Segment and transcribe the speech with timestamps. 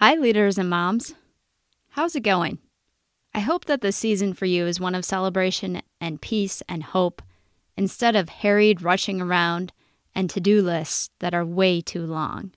[0.00, 1.16] Hi, leaders and moms.
[1.88, 2.58] How's it going?
[3.34, 7.20] I hope that the season for you is one of celebration and peace and hope
[7.76, 9.72] instead of harried rushing around
[10.14, 12.52] and to do lists that are way too long.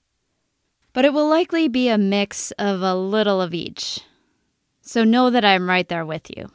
[0.92, 3.98] But it will likely be a mix of a little of each.
[4.80, 6.48] So know that I'm right there with you.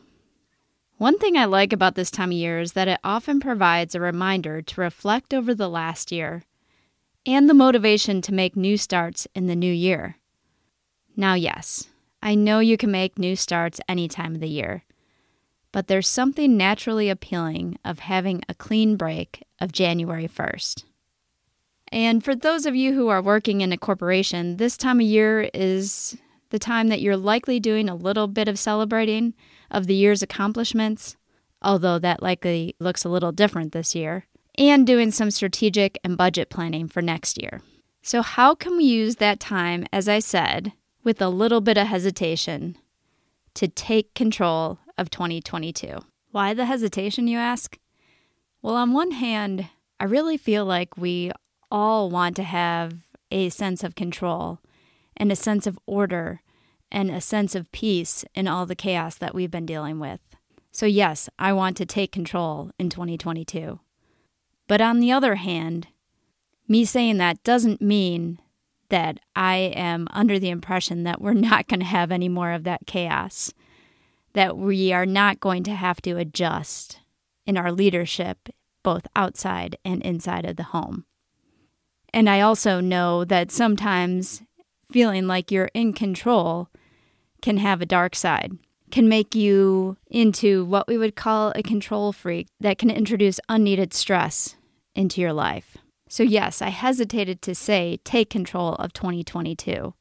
[0.95, 3.99] One thing I like about this time of year is that it often provides a
[3.99, 6.43] reminder to reflect over the last year
[7.25, 10.15] and the motivation to make new starts in the new year.
[11.19, 11.89] Now, yes,
[12.21, 14.83] I know you can make new starts any time of the year,
[15.71, 20.83] but there's something naturally appealing of having a clean break of January 1st.
[21.91, 25.49] And for those of you who are working in a corporation, this time of year
[25.55, 26.15] is
[26.51, 29.33] the time that you're likely doing a little bit of celebrating
[29.71, 31.17] of the year's accomplishments,
[31.63, 36.51] although that likely looks a little different this year and doing some strategic and budget
[36.51, 37.61] planning for next year.
[38.03, 40.73] So, how can we use that time, as I said,
[41.07, 42.77] with a little bit of hesitation,
[43.53, 45.99] to take control of 2022?
[46.31, 47.79] Why the hesitation, you ask?
[48.61, 49.69] Well, on one hand,
[50.01, 51.31] I really feel like we
[51.71, 52.93] all want to have
[53.31, 54.59] a sense of control
[55.15, 56.41] and a sense of order
[56.91, 60.19] and a sense of peace in all the chaos that we've been dealing with.
[60.73, 63.79] So, yes, I want to take control in 2022.
[64.67, 65.87] But on the other hand,
[66.67, 68.39] me saying that doesn't mean
[68.89, 72.63] that I am under the impression that we're not going to have any more of
[72.63, 73.53] that chaos,
[74.33, 76.99] that we are not going to have to adjust
[77.45, 78.49] in our leadership,
[78.83, 81.05] both outside and inside of the home.
[82.13, 84.41] And I also know that sometimes
[84.91, 86.69] feeling like you're in control
[87.41, 88.57] can have a dark side
[88.91, 93.93] can make you into what we would call a control freak that can introduce unneeded
[93.93, 94.55] stress
[94.95, 95.76] into your life.
[96.07, 99.93] So, yes, I hesitated to say take control of 2022.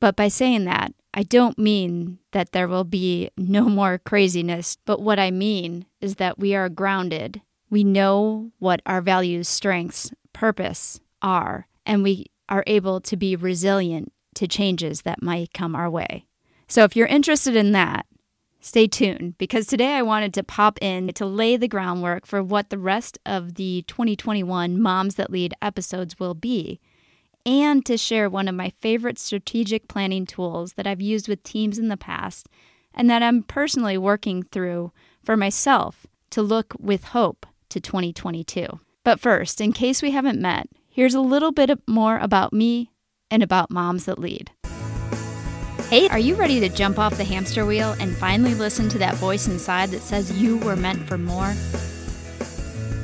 [0.00, 5.00] But by saying that, I don't mean that there will be no more craziness, but
[5.00, 7.40] what I mean is that we are grounded.
[7.70, 14.12] We know what our values, strengths, purpose are, and we are able to be resilient
[14.34, 16.26] to changes that might come our way.
[16.66, 18.06] So if you're interested in that,
[18.64, 22.70] stay tuned because today I wanted to pop in to lay the groundwork for what
[22.70, 26.80] the rest of the 2021 Moms That Lead episodes will be
[27.44, 31.78] and to share one of my favorite strategic planning tools that I've used with teams
[31.78, 32.48] in the past
[32.94, 34.92] and that I'm personally working through
[35.22, 38.80] for myself to look with hope to 2022.
[39.04, 42.90] But first, in case we haven't met, here's a little bit more about me
[43.30, 44.52] and about moms that lead.
[45.94, 49.14] Hey, are you ready to jump off the hamster wheel and finally listen to that
[49.14, 51.54] voice inside that says you were meant for more?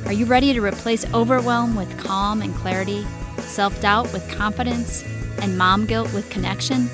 [0.07, 3.05] Are you ready to replace overwhelm with calm and clarity,
[3.37, 5.05] self doubt with confidence,
[5.41, 6.89] and mom guilt with connection?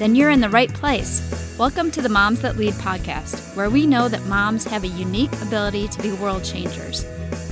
[0.00, 1.56] Then you're in the right place.
[1.56, 5.40] Welcome to the Moms That Lead podcast, where we know that moms have a unique
[5.40, 7.04] ability to be world changers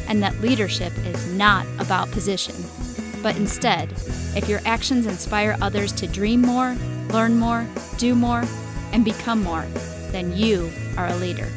[0.09, 2.56] and that leadership is not about position,
[3.22, 3.93] but instead
[4.34, 6.77] if your actions inspire others to dream more,
[7.13, 8.45] learn more, do more,
[8.93, 9.67] and become more,
[10.11, 11.49] then you are a leader.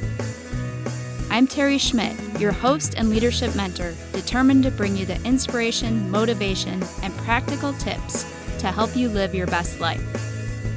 [1.30, 6.84] I'm Teri Schmidt, your host and leadership mentor, determined to bring you the inspiration, motivation,
[7.04, 8.24] and practical tips
[8.60, 10.02] to help you live your best life.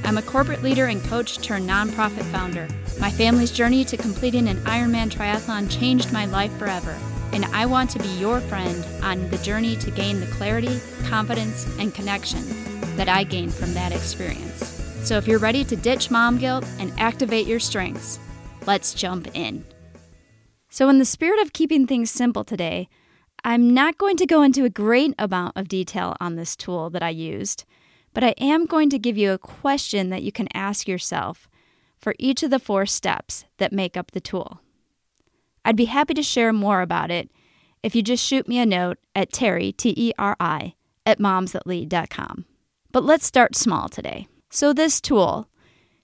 [0.04, 2.68] I'm a corporate leader and coach turned nonprofit founder.
[3.00, 6.96] My family's journey to completing an Ironman triathlon changed my life forever
[7.34, 11.66] and I want to be your friend on the journey to gain the clarity, confidence,
[11.80, 14.80] and connection that I gained from that experience.
[15.04, 18.18] So if you're ready to ditch mom guilt and activate your strengths,
[18.66, 19.64] let's jump in.
[20.70, 22.88] So, in the spirit of keeping things simple today,
[23.44, 27.02] I'm not going to go into a great amount of detail on this tool that
[27.02, 27.64] I used,
[28.12, 31.48] but I am going to give you a question that you can ask yourself
[31.98, 34.60] for each of the four steps that make up the tool.
[35.64, 37.30] I'd be happy to share more about it
[37.82, 40.74] if you just shoot me a note at Teri, T E R I,
[41.04, 42.46] at momsthatlead.com.
[42.94, 44.28] But let's start small today.
[44.50, 45.48] So, this tool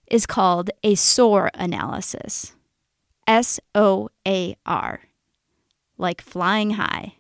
[0.08, 2.56] is called a SOAR analysis
[3.28, 5.02] S O A R,
[5.98, 7.14] like flying high.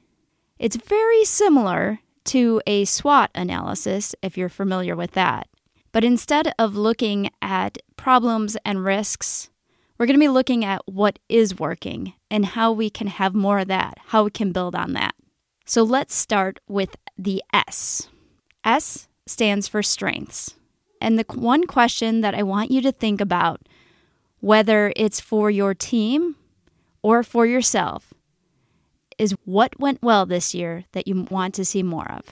[0.58, 5.46] It's very similar to a SWOT analysis, if you're familiar with that.
[5.92, 9.50] But instead of looking at problems and risks
[9.96, 13.58] we're going to be looking at what is working and how we can have more
[13.60, 15.14] of that, how we can build on that.
[15.66, 18.08] So let's start with the S.
[18.64, 20.54] S stands for strengths.
[21.00, 23.62] And the one question that I want you to think about,
[24.40, 26.36] whether it's for your team
[27.02, 28.12] or for yourself,
[29.16, 32.24] is what went well this year that you want to see more of?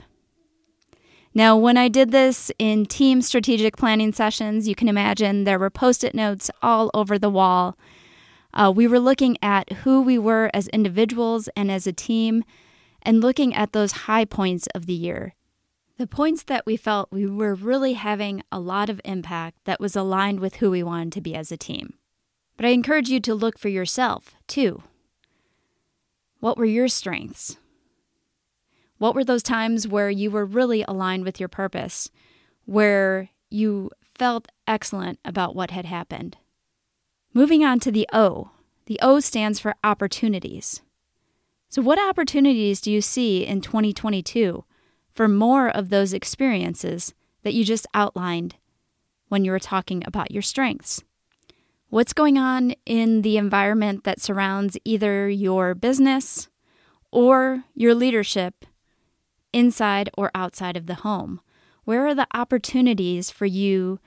[1.34, 5.70] Now, when I did this in team strategic planning sessions, you can imagine there were
[5.70, 7.78] post it notes all over the wall.
[8.52, 12.42] Uh, we were looking at who we were as individuals and as a team,
[13.02, 15.34] and looking at those high points of the year.
[15.98, 19.96] The points that we felt we were really having a lot of impact that was
[19.96, 21.94] aligned with who we wanted to be as a team.
[22.56, 24.84] But I encourage you to look for yourself, too.
[26.38, 27.56] What were your strengths?
[28.98, 32.10] What were those times where you were really aligned with your purpose,
[32.64, 36.36] where you felt excellent about what had happened?
[37.34, 38.52] Moving on to the O.
[38.86, 40.80] The O stands for opportunities.
[41.68, 44.64] So, what opportunities do you see in 2022
[45.18, 47.12] for more of those experiences
[47.42, 48.54] that you just outlined
[49.26, 51.02] when you were talking about your strengths.
[51.88, 56.46] What's going on in the environment that surrounds either your business
[57.10, 58.64] or your leadership
[59.52, 61.40] inside or outside of the home?
[61.82, 63.98] Where are the opportunities for you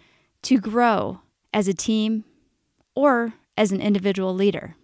[0.43, 1.19] to grow
[1.53, 2.23] as a team
[2.95, 4.77] or as an individual leader?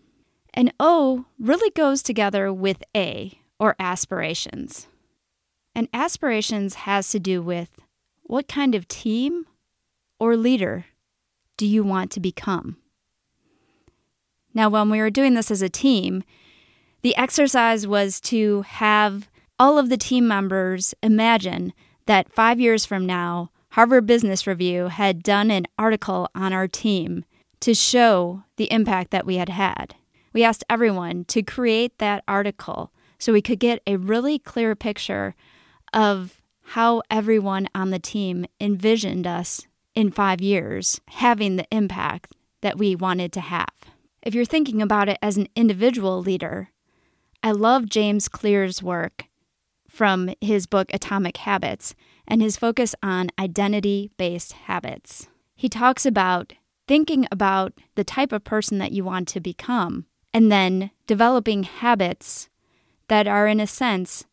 [0.53, 4.89] And O really goes together with A, or aspirations.
[5.77, 7.69] And aspirations has to do with
[8.23, 9.45] what kind of team
[10.19, 10.87] or leader
[11.55, 12.77] do you want to become?
[14.55, 16.23] Now, when we were doing this as a team,
[17.03, 19.29] the exercise was to have
[19.59, 21.73] all of the team members imagine
[22.07, 27.23] that five years from now, Harvard Business Review had done an article on our team
[27.59, 29.93] to show the impact that we had had.
[30.33, 35.35] We asked everyone to create that article so we could get a really clear picture
[35.97, 39.65] of how everyone on the team envisioned us
[39.95, 43.73] in five years having the impact that we wanted to have.
[44.21, 46.69] If you're thinking about it as an individual leader,
[47.41, 49.25] I love James Clear's work
[49.89, 51.95] from his book Atomic Habits
[52.27, 55.27] and his focus on identity based habits.
[55.55, 56.53] He talks about
[56.87, 62.49] thinking about the type of person that you want to become and then developing habits
[63.07, 64.25] that are, in a sense,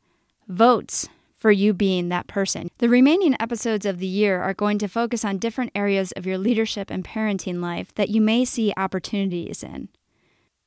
[0.47, 1.09] votes
[1.45, 2.71] for you being that person.
[2.79, 6.39] The remaining episodes of the year are going to focus on different areas of your
[6.39, 9.91] leadership and parenting life that you may see opportunities in.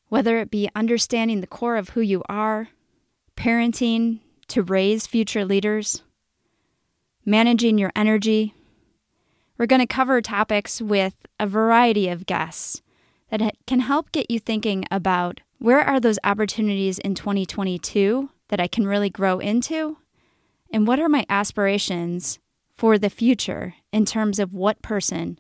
[0.09, 2.69] Whether it be understanding the core of who you are,
[3.35, 4.19] parenting
[4.49, 6.03] to raise future leaders,
[7.25, 8.53] managing your energy.
[9.57, 12.83] We're going to cover topics with a variety of guests
[13.31, 18.67] that can help get you thinking about where are those opportunities in 2022 that I
[18.67, 19.97] can really grow into
[20.71, 22.39] and what are my aspirations
[22.75, 25.39] for the future in terms of what person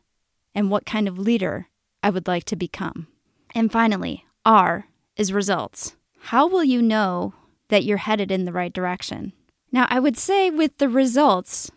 [0.55, 1.67] and what kind of leader
[2.01, 3.07] I would like to become?
[3.53, 5.95] And finally, R is results.
[6.19, 7.33] How will you know
[7.69, 9.33] that you're headed in the right direction?
[9.71, 11.71] Now, I would say with the results,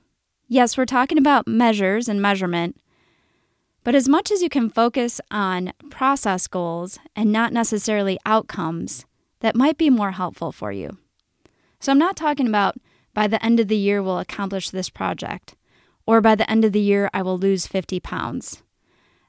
[0.46, 2.80] yes, we're talking about measures and measurement,
[3.82, 9.04] but as much as you can focus on process goals and not necessarily outcomes,
[9.40, 10.98] that might be more helpful for you.
[11.80, 12.76] So I'm not talking about
[13.14, 15.56] by the end of the year, we'll accomplish this project.
[16.06, 18.62] Or by the end of the year, I will lose 50 pounds.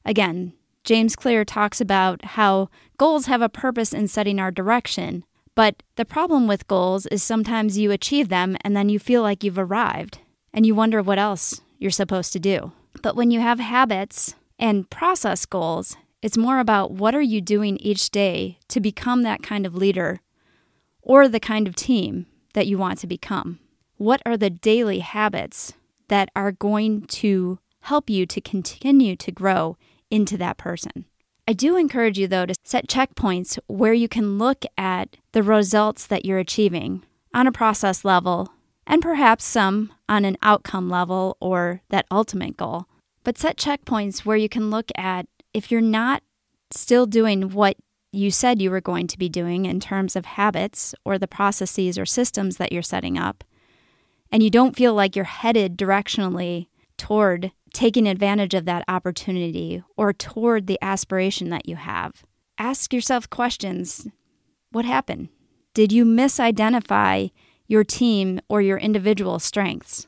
[0.06, 5.24] Again, James Clear talks about how goals have a purpose in setting our direction,
[5.54, 9.44] but the problem with goals is sometimes you achieve them and then you feel like
[9.44, 10.20] you've arrived
[10.54, 12.72] and you wonder what else you're supposed to do.
[13.04, 17.78] But when you have habits and process goals, it's more about what are you doing
[17.78, 20.22] each day to become that kind of leader
[21.02, 23.60] or the kind of team that you want to become
[24.02, 25.74] what are the daily habits
[26.08, 29.78] that are going to help you to continue to grow
[30.10, 31.06] into that person.
[31.48, 36.08] I do encourage you, though, to set checkpoints where you can look at the results
[36.08, 38.50] that you're achieving on a process level
[38.88, 42.88] and perhaps some on an outcome level or that ultimate goal.
[43.24, 46.24] But set checkpoints where you can look at if you're not
[46.72, 47.78] still doing what
[48.12, 52.00] you said you were going to be doing in terms of habits or the processes
[52.00, 53.44] or systems that you're setting up,
[54.32, 60.14] and you don't feel like you're headed directionally toward taking advantage of that opportunity or
[60.14, 62.24] toward the aspiration that you have,
[62.58, 64.08] ask yourself questions
[64.72, 65.30] What happened?
[65.74, 67.32] Did you misidentify
[67.68, 70.08] your team or your individual strengths?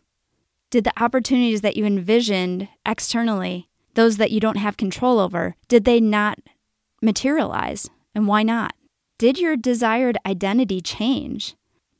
[0.69, 5.85] Did the opportunities that you envisioned externally, those that you don't have control over, did
[5.85, 6.39] they not
[7.01, 7.89] materialize?
[8.15, 8.73] And why not?
[9.17, 11.55] Did your desired identity change?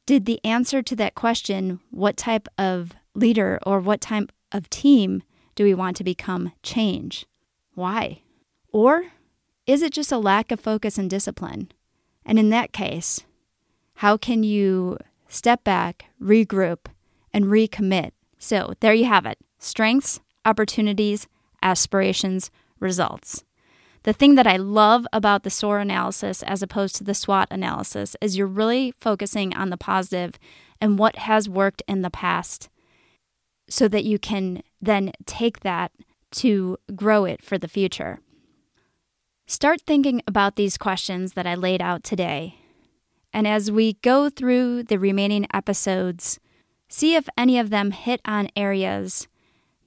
[0.05, 5.23] Did the answer to that question, what type of leader or what type of team
[5.55, 7.25] do we want to become, change?
[7.73, 8.21] Why?
[8.69, 9.05] Or
[9.65, 11.71] is it just a lack of focus and discipline?
[12.25, 13.21] And in that case,
[13.95, 14.97] how can you
[15.29, 16.85] step back, regroup,
[17.33, 21.27] and recommit So, there you have it strengths, opportunities,
[21.61, 23.45] aspirations, results.
[24.03, 28.17] The thing that I love about the SOAR analysis as opposed to the SWOT analysis
[28.19, 30.37] is you're really focusing on the positive
[30.81, 32.69] and what has worked in the past
[33.69, 35.93] so that you can then take that
[36.31, 38.19] to grow it for the future.
[39.47, 42.55] Start thinking about these questions that I laid out today.
[43.31, 46.41] And as we go through the remaining episodes,
[46.89, 49.29] see if any of them hit on areas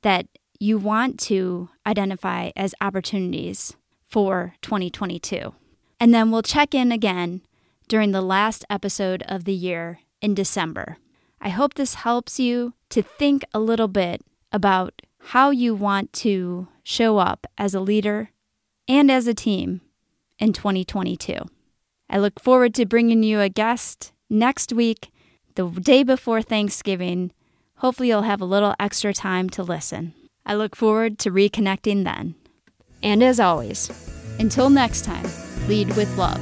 [0.00, 0.26] that
[0.58, 3.76] you want to identify as opportunities
[4.08, 5.54] for 2022.
[5.98, 7.42] And then we'll check in again
[7.88, 10.98] during the last episode of the year in December.
[11.40, 14.22] I hope this helps you to think a little bit
[14.52, 18.30] about how you want to show up as a leader
[18.88, 19.80] and as a team
[20.38, 21.38] in 2022.
[22.08, 25.10] I look forward to bringing you a guest next week,
[25.56, 27.32] the day before Thanksgiving.
[27.78, 30.14] Hopefully, you'll have a little extra time to listen.
[30.44, 32.36] I look forward to reconnecting then.
[33.02, 33.90] And as always,
[34.38, 35.26] until next time,
[35.68, 36.40] lead with love.